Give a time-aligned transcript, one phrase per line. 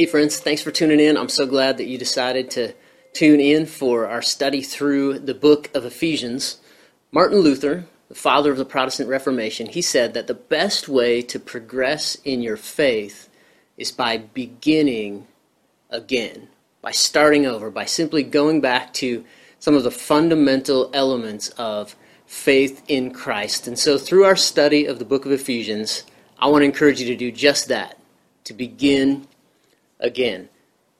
[0.00, 1.18] Hey, friends, thanks for tuning in.
[1.18, 2.72] I'm so glad that you decided to
[3.12, 6.58] tune in for our study through the book of Ephesians.
[7.12, 11.38] Martin Luther, the father of the Protestant Reformation, he said that the best way to
[11.38, 13.28] progress in your faith
[13.76, 15.26] is by beginning
[15.90, 16.48] again,
[16.80, 19.22] by starting over, by simply going back to
[19.58, 21.94] some of the fundamental elements of
[22.24, 23.66] faith in Christ.
[23.66, 26.04] And so, through our study of the book of Ephesians,
[26.38, 27.98] I want to encourage you to do just that,
[28.44, 29.26] to begin
[30.00, 30.48] again.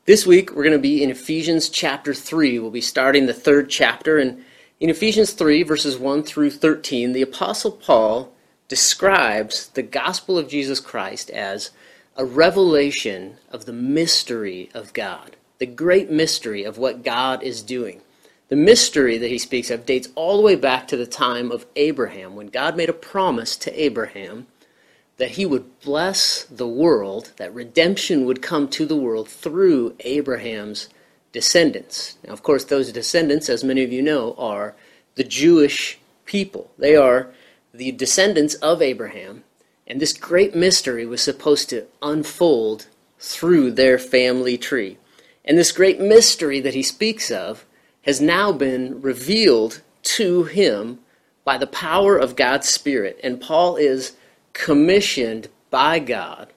[0.06, 2.58] This week we're going to be in Ephesians chapter 3.
[2.58, 4.18] We'll be starting the third chapter.
[4.18, 4.44] And
[4.78, 8.32] in Ephesians 3, verses 1 through 13, the Apostle Paul
[8.68, 11.70] describes the gospel of Jesus Christ as
[12.16, 18.00] a revelation of the mystery of God, the great mystery of what God is doing.
[18.48, 21.66] The mystery that he speaks of dates all the way back to the time of
[21.76, 24.48] Abraham, when God made a promise to Abraham
[25.20, 30.88] that he would bless the world, that redemption would come to the world through Abraham's
[31.30, 32.16] descendants.
[32.26, 34.74] Now, of course, those descendants, as many of you know, are
[35.16, 36.70] the Jewish people.
[36.78, 37.30] They are
[37.74, 39.44] the descendants of Abraham,
[39.86, 42.86] and this great mystery was supposed to unfold
[43.18, 44.96] through their family tree.
[45.44, 47.66] And this great mystery that he speaks of
[48.06, 51.00] has now been revealed to him
[51.44, 53.20] by the power of God's Spirit.
[53.22, 54.16] And Paul is
[54.52, 56.52] commissioned by God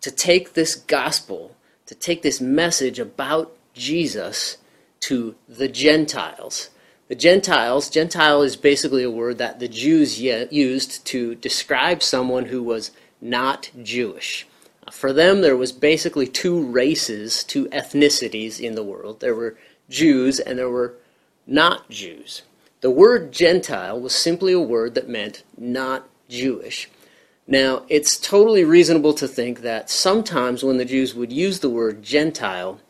[0.00, 1.56] to take this gospel,
[1.86, 4.58] to take this message about Jesus
[5.00, 6.70] to the Gentiles.
[7.08, 12.62] The Gentiles, Gentile is basically a word that the Jews used to describe someone who
[12.62, 14.46] was not Jewish.
[14.90, 19.20] For them, there was basically two races, two ethnicities in the world.
[19.20, 19.56] There were
[19.88, 20.94] Jews and there were
[21.46, 22.42] not Jews.
[22.80, 26.88] The word Gentile was simply a word that meant not Jewish.
[27.46, 32.02] Now, it's totally reasonable to think that sometimes when the Jews would use the word
[32.02, 32.80] Gentile,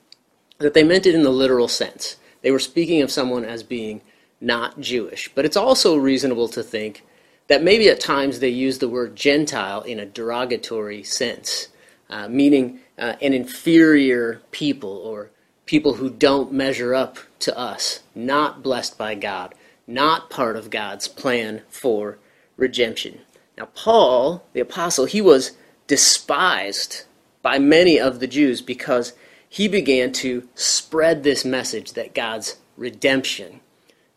[0.59, 2.17] that they meant it in the literal sense.
[2.43, 4.03] They were speaking of someone as being
[4.41, 5.31] not Jewish.
[5.35, 7.05] But it's also reasonable to think
[7.49, 11.69] that maybe at times they used the word Gentile in a derogatory sense,
[12.09, 15.31] uh, meaning uh, an inferior people or
[15.67, 19.55] people who don't measure up to us, not blessed by God,
[19.87, 22.19] not part of God's plan for
[22.57, 23.21] redemption.
[23.57, 25.53] Now, Paul, the apostle, he was
[25.87, 27.05] despised
[27.43, 29.13] by many of the Jews because
[29.49, 33.61] he began to spread this message that God's redemption,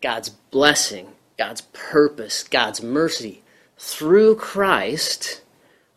[0.02, 3.44] God's blessing, God's purpose, God's mercy
[3.78, 5.42] through Christ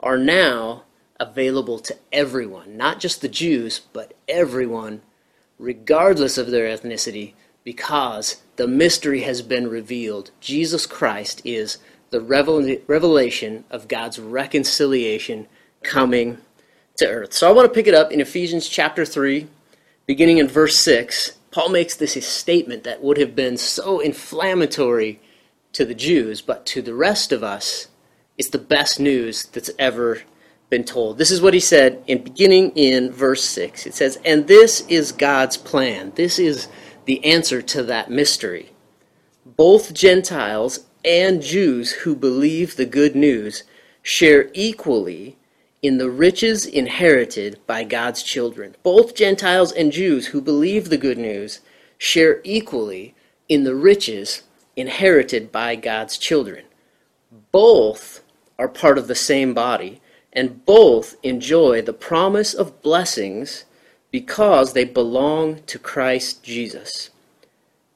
[0.00, 0.82] are now
[1.18, 5.02] available to everyone, not just the Jews, but everyone,
[5.58, 7.34] regardless of their ethnicity,
[7.64, 10.30] because the mystery has been revealed.
[10.40, 11.78] Jesus Christ is
[12.10, 15.46] the revelation of God's reconciliation
[15.82, 16.38] coming
[16.96, 17.32] to earth.
[17.32, 19.46] So I want to pick it up in Ephesians chapter 3,
[20.06, 21.38] beginning in verse 6.
[21.50, 25.20] Paul makes this a statement that would have been so inflammatory
[25.72, 27.88] to the Jews, but to the rest of us,
[28.36, 30.22] it's the best news that's ever
[30.68, 31.18] been told.
[31.18, 33.86] This is what he said in beginning in verse 6.
[33.86, 36.12] It says, "And this is God's plan.
[36.14, 36.68] This is
[37.06, 38.70] the answer to that mystery.
[39.44, 43.64] Both Gentiles and Jews who believe the good news
[44.02, 45.36] share equally
[45.82, 48.76] in the riches inherited by God's children.
[48.82, 51.60] Both Gentiles and Jews who believe the good news
[51.96, 53.14] share equally
[53.48, 54.42] in the riches
[54.76, 56.64] inherited by God's children.
[57.52, 58.22] Both
[58.58, 60.00] are part of the same body,
[60.32, 63.64] and both enjoy the promise of blessings
[64.10, 67.10] because they belong to Christ Jesus.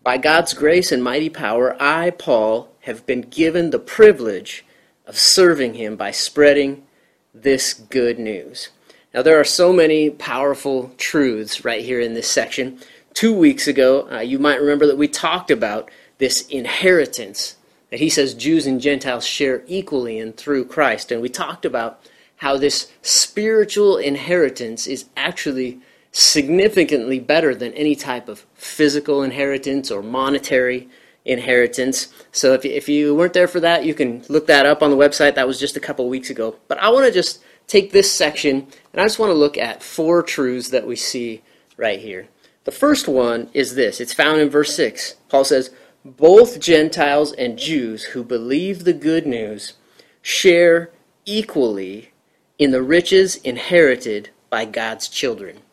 [0.05, 4.63] By God's grace and mighty power, I, Paul, have been given the privilege
[5.07, 6.85] of serving Him by spreading
[7.33, 8.69] this good news.
[9.15, 12.81] Now, there are so many powerful truths right here in this section.
[13.15, 17.57] Two weeks ago, uh, you might remember that we talked about this inheritance
[17.89, 21.13] that he says Jews and Gentiles share equally in through Christ.
[21.13, 21.99] And we talked about
[22.37, 25.81] how this spiritual inheritance is actually
[26.17, 30.89] significantly better than any type of physical inheritance or monetary
[31.25, 32.07] inheritance.
[32.31, 34.97] So if if you weren't there for that, you can look that up on the
[34.97, 35.35] website.
[35.35, 36.57] That was just a couple weeks ago.
[36.69, 39.83] But I want to just take this section and I just want to look at
[39.83, 41.43] four truths that we see
[41.77, 42.29] right here.
[42.63, 45.17] The first one is this it's found in verse 6.
[45.29, 45.71] Paul says,
[46.05, 49.73] Both Gentiles and Jews who believe the good news
[50.23, 50.93] share
[51.27, 52.13] equally
[52.57, 55.64] in the riches inherited by God's children.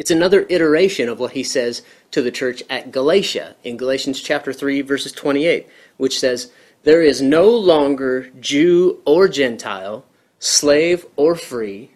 [0.00, 1.82] It's another iteration of what he says
[2.12, 5.66] to the church at Galatia in Galatians chapter 3 verses 28,
[5.98, 6.50] which says,
[6.84, 10.06] "There is no longer Jew or Gentile,
[10.38, 11.90] slave or free,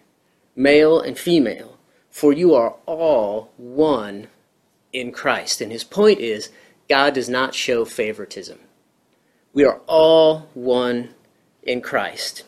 [0.55, 1.79] male and female,
[2.11, 4.27] for you are all one
[4.93, 5.59] in Christ.
[5.59, 6.49] And his point is
[6.87, 8.59] God does not show favoritism.
[9.51, 11.15] We are all one
[11.63, 12.43] in Christ.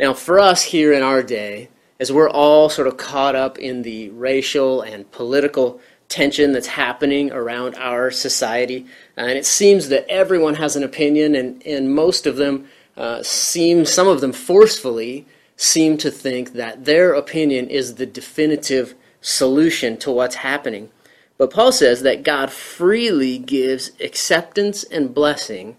[0.00, 1.68] Now, for us here in our day,
[2.02, 7.30] as we're all sort of caught up in the racial and political tension that's happening
[7.30, 8.84] around our society,
[9.16, 12.66] and it seems that everyone has an opinion, and, and most of them
[12.96, 15.24] uh, seem, some of them forcefully,
[15.56, 20.90] seem to think that their opinion is the definitive solution to what's happening.
[21.38, 25.76] But Paul says that God freely gives acceptance and blessing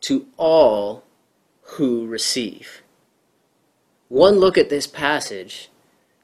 [0.00, 1.04] to all
[1.76, 2.80] who receive.
[4.08, 5.70] One look at this passage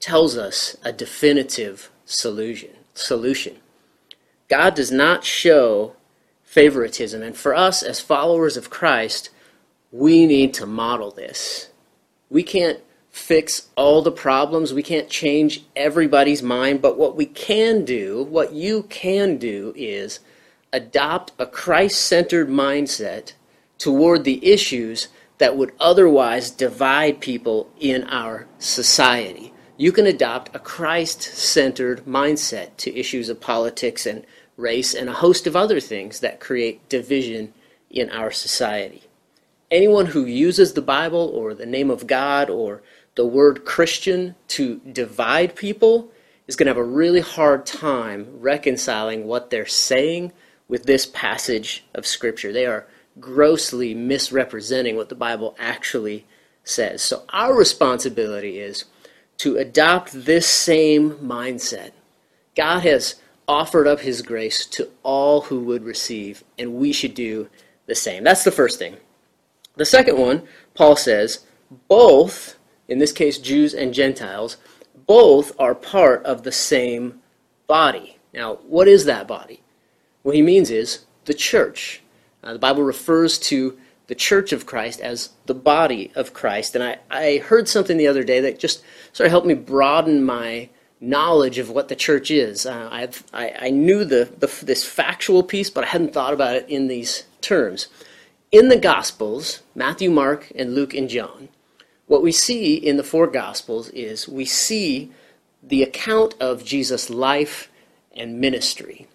[0.01, 2.71] tells us a definitive solution.
[2.95, 3.57] Solution.
[4.49, 5.97] God does not show
[6.45, 9.31] favoritism, and for us as followers of Christ,
[9.91, 11.71] we need to model this.
[12.29, 12.81] We can't
[13.11, 14.73] fix all the problems.
[14.73, 16.83] We can't change everybody's mind.
[16.83, 20.21] But what we can do, what you can do, is
[20.73, 23.35] adopt a Christ centered mindset
[23.79, 25.09] toward the issues
[25.39, 29.53] that would otherwise divide people in our society.
[29.77, 34.25] You can adopt a Christ centered mindset to issues of politics and
[34.57, 37.53] race and a host of other things that create division
[37.91, 39.03] in our society.
[39.71, 42.83] Anyone who uses the Bible or the name of God or
[43.15, 46.13] the word Christian to divide people
[46.47, 50.33] is going to have a really hard time reconciling what they're saying
[50.69, 52.53] with this passage of Scripture.
[52.53, 52.87] They are
[53.21, 56.27] grossly misrepresenting what the Bible actually
[56.65, 57.03] says.
[57.03, 58.85] So, our responsibility is
[59.39, 61.91] to adopt this same mindset.
[62.55, 63.17] God has
[63.49, 67.49] offered up His grace to all who would receive, and we should do
[67.87, 68.25] the same.
[68.25, 68.97] That's the first thing.
[69.77, 70.43] The second one,
[70.75, 71.45] Paul says,
[71.89, 72.57] both
[72.89, 74.59] in this case Jews and Gentiles,
[75.07, 77.21] both are part of the same
[77.67, 78.19] body.
[78.35, 79.63] Now, what is that body?
[80.23, 82.02] What he means is the church.
[82.43, 86.75] Uh, the Bible refers to the church of Christ as the body of Christ.
[86.75, 90.25] And I, I heard something the other day that just sort of helped me broaden
[90.25, 90.69] my
[91.01, 92.65] knowledge of what the church is.
[92.67, 96.57] Uh, I've, I, I knew the, the, this factual piece, but I hadn't thought about
[96.57, 97.89] it in these terms.
[98.51, 101.49] In the Gospels, Matthew, Mark, and Luke, and John,
[102.07, 105.11] what we see in the four Gospels is we see
[105.63, 107.71] the account of Jesus' life
[108.15, 109.07] and ministry.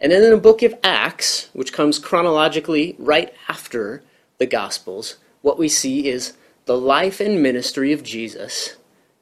[0.00, 4.02] And then in the book of Acts, which comes chronologically right after
[4.38, 6.34] the Gospels, what we see is
[6.66, 8.76] the life and ministry of Jesus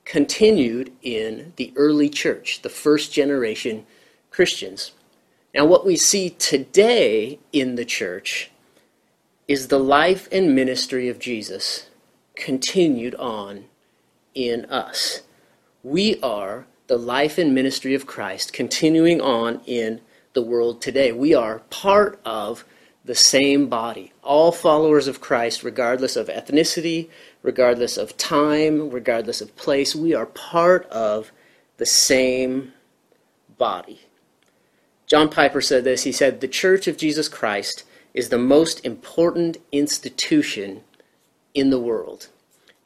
[0.05, 3.87] continued in the early church, the first generation
[4.31, 4.93] Christians.
[5.55, 8.51] Now, what we see today in the church
[9.49, 11.89] is the life and ministry of Jesus
[12.35, 13.65] continued on
[14.35, 15.23] in us.
[15.83, 20.01] We are the life and ministry of Christ continuing on in
[20.37, 21.11] the world today.
[21.13, 22.65] We are part of
[23.07, 24.13] the same body.
[24.23, 27.09] All followers of Christ, regardless of ethnicity,
[27.43, 31.33] regardless of time, regardless of place, we are part of
[31.79, 32.75] the same
[33.57, 34.03] body.
[35.07, 36.03] John Piper said this.
[36.03, 40.83] He said, The Church of Jesus Christ is the most important institution
[41.55, 42.29] in the world.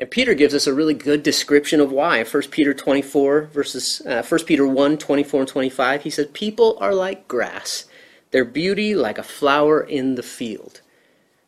[0.00, 2.24] And Peter gives us a really good description of why.
[2.24, 6.94] 1 Peter 24, verses, uh, 1 Peter 1, 24 and 25, he said, People are
[6.94, 7.84] like grass,
[8.30, 10.80] their beauty like a flower in the field.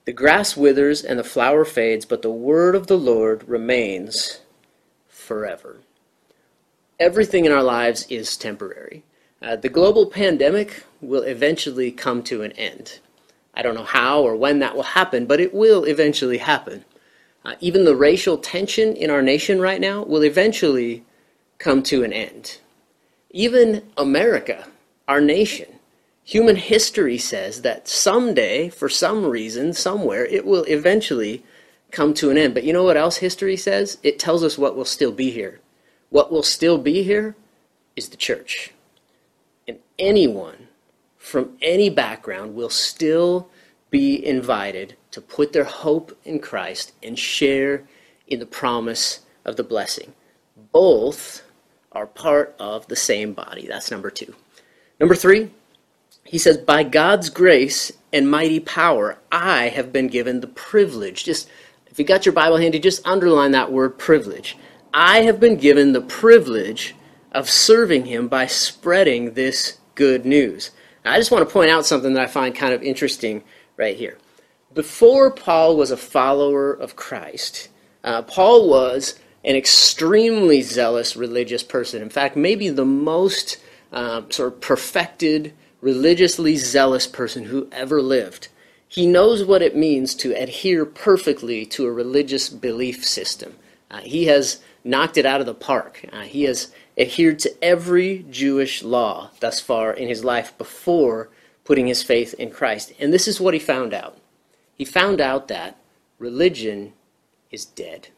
[0.05, 4.41] The grass withers and the flower fades, but the word of the Lord remains
[5.09, 5.79] forever.
[7.01, 9.03] Everything in our lives is temporary.
[9.41, 12.99] Uh, the global pandemic will eventually come to an end.
[13.55, 16.85] I don't know how or when that will happen, but it will eventually happen.
[17.45, 21.05] Uh, even the racial tension in our nation right now will eventually
[21.59, 22.59] come to an end.
[23.31, 24.67] Even America,
[25.09, 25.67] our nation,
[26.25, 31.43] human history says that someday, for some reason, somewhere, it will eventually
[31.91, 32.55] come to an end.
[32.55, 33.99] But you know what else history says?
[34.03, 35.61] It tells us what will still be here.
[36.11, 37.35] What will still be here
[37.97, 38.73] is the church.
[39.67, 40.69] And anyone
[41.19, 43.49] from any background will still
[43.91, 47.85] be invited to put their hope in Christ and share
[48.27, 50.13] in the promise of the blessing.
[50.73, 51.43] Both
[51.93, 53.67] are part of the same body.
[53.67, 54.35] That's number two.
[54.99, 55.51] Number three,
[56.25, 61.25] he says, By God's grace and mighty power, I have been given the privilege.
[61.25, 61.49] Just
[61.87, 64.57] if you got your Bible handy, just underline that word privilege.
[64.95, 66.95] I have been given the privilege
[67.33, 70.71] of serving him by spreading this good news.
[71.05, 73.43] Now, I just want to point out something that I find kind of interesting
[73.77, 74.19] right here.
[74.75, 77.69] Before Paul was a follower of Christ,
[78.05, 82.01] uh, Paul was an extremely zealous religious person.
[82.01, 83.59] In fact, maybe the most
[83.93, 88.49] uh, sort of perfected, religiously zealous person who ever lived.
[88.89, 93.57] He knows what it means to adhere perfectly to a religious belief system.
[93.91, 96.05] Uh, he has knocked it out of the park.
[96.13, 101.29] Uh, he has adhered to every Jewish law thus far in his life before
[101.65, 102.93] putting his faith in Christ.
[102.99, 104.19] And this is what he found out.
[104.83, 105.77] He found out that
[106.19, 106.93] religion
[107.53, 108.09] is dead.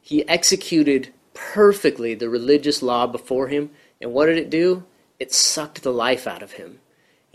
[0.00, 3.68] He executed perfectly the religious law before him,
[4.00, 4.84] and what did it do?
[5.20, 6.80] It sucked the life out of him.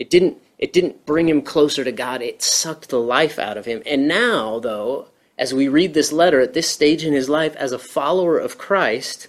[0.00, 2.20] It didn't it didn't bring him closer to God.
[2.20, 3.84] It sucked the life out of him.
[3.86, 7.70] And now, though, as we read this letter at this stage in his life as
[7.70, 9.28] a follower of Christ,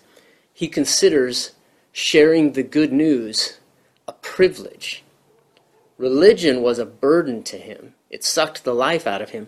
[0.52, 1.52] he considers
[1.92, 3.60] sharing the good news
[4.08, 5.04] a privilege.
[6.00, 9.48] Religion was a burden to him, it sucked the life out of him.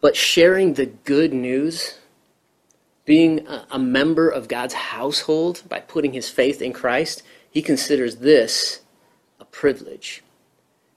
[0.00, 1.98] But sharing the good news,
[3.04, 8.82] being a, member of God's household by putting his faith in Christ, he considers this
[9.40, 10.22] a privilege.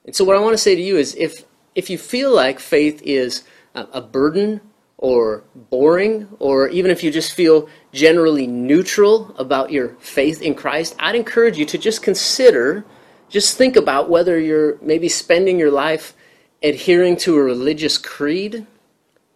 [0.05, 2.59] And so, what I want to say to you is if, if you feel like
[2.59, 3.43] faith is
[3.73, 4.59] a burden
[4.97, 10.95] or boring, or even if you just feel generally neutral about your faith in Christ,
[10.99, 12.85] I'd encourage you to just consider,
[13.29, 16.13] just think about whether you're maybe spending your life
[16.61, 18.65] adhering to a religious creed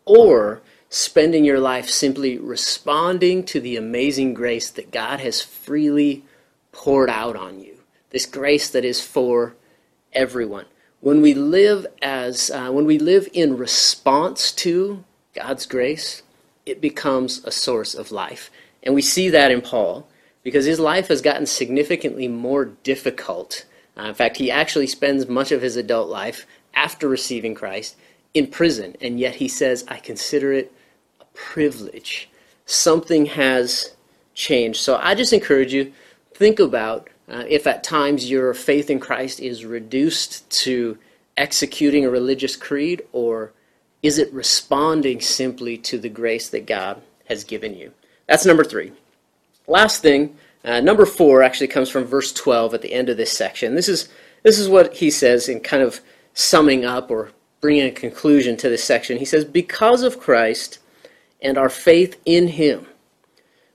[0.05, 6.23] or spending your life simply responding to the amazing grace that God has freely
[6.71, 7.77] poured out on you.
[8.11, 9.55] This grace that is for
[10.13, 10.65] everyone.
[11.01, 15.03] When we live as uh, when we live in response to
[15.33, 16.23] God's grace,
[16.65, 18.49] it becomes a source of life.
[18.81, 20.07] And we see that in Paul
[20.43, 23.65] because his life has gotten significantly more difficult.
[23.97, 27.95] Uh, in fact, he actually spends much of his adult life after receiving Christ
[28.33, 30.71] in prison, and yet he says, I consider it
[31.21, 32.29] a privilege.
[32.65, 33.95] Something has
[34.33, 34.81] changed.
[34.81, 35.93] So I just encourage you
[36.33, 40.97] think about uh, if at times your faith in Christ is reduced to
[41.37, 43.51] executing a religious creed or
[44.03, 47.91] is it responding simply to the grace that God has given you?
[48.27, 48.91] That's number three.
[49.67, 53.31] Last thing, uh, number four actually comes from verse 12 at the end of this
[53.31, 53.73] section.
[53.73, 54.09] This is,
[54.43, 56.01] this is what he says in kind of
[56.35, 59.17] summing up or bringing a conclusion to this section.
[59.17, 60.77] He says, Because of Christ
[61.41, 62.85] and our faith in him,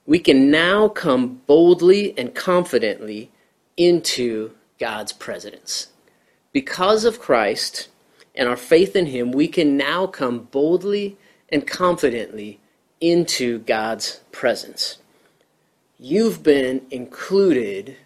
[0.07, 3.31] we can now come boldly and confidently
[3.77, 5.89] into God's presence.
[6.53, 7.89] Because of Christ
[8.35, 11.17] and our faith in Him, we can now come boldly
[11.49, 12.59] and confidently
[13.01, 14.99] into God's presence.
[15.99, 17.97] You've been included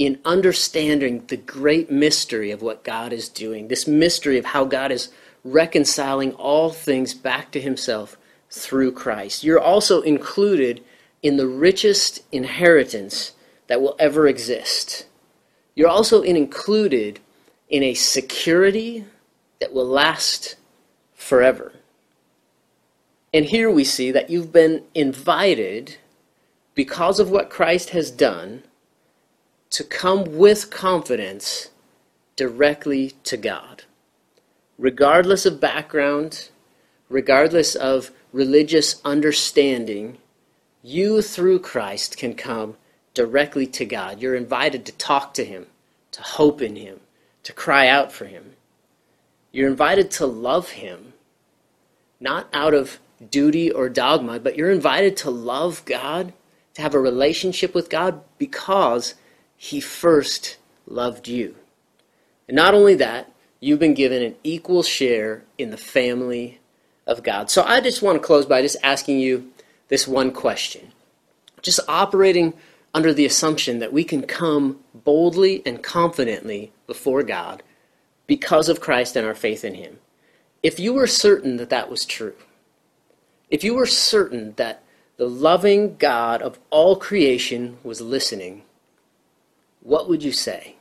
[0.00, 4.90] in understanding the great mystery of what God is doing, this mystery of how God
[4.90, 5.10] is
[5.44, 8.16] reconciling all things back to Himself
[8.48, 9.44] through Christ.
[9.44, 10.82] You're also included
[11.22, 13.32] in the richest inheritance
[13.66, 15.04] that will ever exist.
[15.74, 17.20] You're also included
[17.68, 19.04] in a security
[19.60, 20.56] that will last
[21.14, 21.74] forever.
[23.34, 25.98] And here we see that you've been invited,
[26.74, 28.62] because of what Christ has done,
[29.70, 31.70] to come with confidence
[32.36, 33.84] directly to God.
[34.78, 36.48] Regardless of background,
[37.08, 40.18] regardless of religious understanding,
[40.82, 42.76] you through Christ can come
[43.14, 44.20] directly to God.
[44.20, 45.66] You're invited to talk to Him,
[46.12, 47.00] to hope in Him,
[47.42, 48.54] to cry out for Him.
[49.52, 51.12] You're invited to love Him,
[52.18, 52.98] not out of
[53.30, 56.32] duty or dogma, but you're invited to love God,
[56.74, 59.14] to have a relationship with God because
[59.62, 61.54] He first loved you.
[62.48, 66.60] And not only that, you've been given an equal share in the family
[67.06, 67.50] of God.
[67.50, 69.52] So I just want to close by just asking you
[69.88, 70.92] this one question.
[71.60, 72.54] Just operating
[72.94, 77.62] under the assumption that we can come boldly and confidently before God
[78.26, 79.98] because of Christ and our faith in Him.
[80.62, 82.34] If you were certain that that was true,
[83.50, 84.82] if you were certain that
[85.18, 88.62] the loving God of all creation was listening,
[89.90, 90.76] what would you say?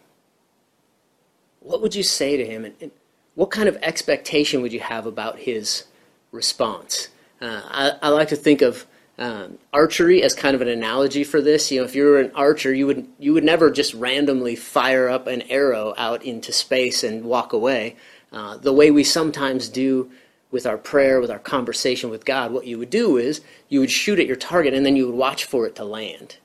[1.62, 2.64] What would you say to Him?
[2.64, 2.92] And,
[3.34, 5.86] what kind of expectation would you have about His
[6.32, 7.08] response?
[7.42, 8.86] Uh, I, I like to think of
[9.18, 11.72] um, archery as kind of an analogy for this.
[11.72, 15.10] You know, if you were an archer, you would you would never just randomly fire
[15.10, 17.96] up an arrow out into space and walk away.
[18.32, 20.12] Uh, the way we sometimes do
[20.52, 23.92] with our prayer, with our conversation with God, what you would do is you would
[23.92, 26.38] shoot at your target and then you would watch for it to land.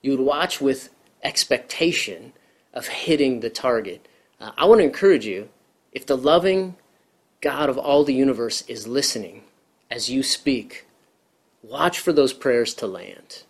[0.00, 0.88] You would watch with
[1.26, 2.32] expectation
[2.72, 4.06] of hitting the target.
[4.40, 5.48] Uh, I want to encourage you
[5.92, 6.76] if the loving
[7.40, 9.42] God of all the universe is listening
[9.90, 10.86] as you speak
[11.62, 13.42] watch for those prayers to land.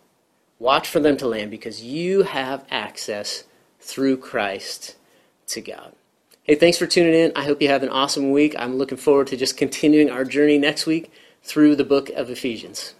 [0.59, 3.43] Watch for them to land because you have access
[3.79, 4.95] through Christ
[5.47, 5.93] to God.
[6.43, 7.31] Hey, thanks for tuning in.
[7.35, 8.55] I hope you have an awesome week.
[8.57, 11.11] I'm looking forward to just continuing our journey next week
[11.43, 12.95] through the book of Ephesians.